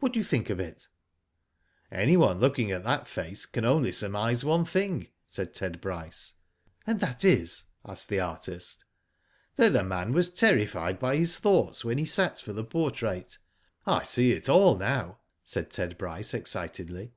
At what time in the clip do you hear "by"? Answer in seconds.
10.98-11.16